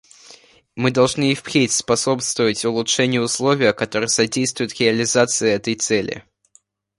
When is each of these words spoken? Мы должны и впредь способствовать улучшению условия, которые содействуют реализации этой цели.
Мы 0.75 0.89
должны 0.89 1.31
и 1.31 1.35
впредь 1.35 1.71
способствовать 1.73 2.65
улучшению 2.65 3.21
условия, 3.21 3.71
которые 3.71 4.07
содействуют 4.09 4.79
реализации 4.79 5.51
этой 5.51 5.75
цели. 5.75 6.25